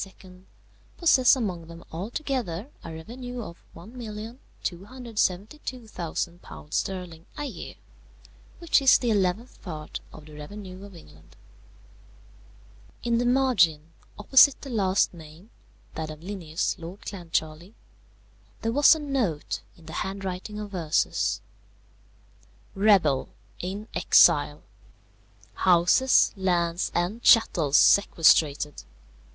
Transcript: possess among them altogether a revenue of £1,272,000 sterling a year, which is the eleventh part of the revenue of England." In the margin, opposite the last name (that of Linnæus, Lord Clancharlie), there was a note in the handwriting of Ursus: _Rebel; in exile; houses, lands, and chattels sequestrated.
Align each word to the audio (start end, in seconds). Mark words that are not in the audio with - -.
possess 0.97 1.35
among 1.35 1.67
them 1.67 1.83
altogether 1.91 2.71
a 2.83 2.91
revenue 2.91 3.39
of 3.43 3.63
£1,272,000 3.75 6.73
sterling 6.73 7.27
a 7.37 7.43
year, 7.45 7.75
which 8.57 8.81
is 8.81 8.97
the 8.97 9.11
eleventh 9.11 9.61
part 9.61 9.99
of 10.11 10.25
the 10.25 10.33
revenue 10.33 10.83
of 10.83 10.95
England." 10.95 11.35
In 13.03 13.19
the 13.19 13.27
margin, 13.27 13.91
opposite 14.17 14.59
the 14.61 14.71
last 14.71 15.13
name 15.13 15.51
(that 15.93 16.09
of 16.09 16.21
Linnæus, 16.21 16.79
Lord 16.79 17.01
Clancharlie), 17.05 17.75
there 18.63 18.71
was 18.71 18.95
a 18.95 18.99
note 18.99 19.61
in 19.77 19.85
the 19.85 19.93
handwriting 19.93 20.59
of 20.59 20.73
Ursus: 20.73 21.41
_Rebel; 22.75 23.27
in 23.59 23.87
exile; 23.93 24.63
houses, 25.53 26.33
lands, 26.35 26.91
and 26.95 27.21
chattels 27.21 27.77
sequestrated. 27.77 28.81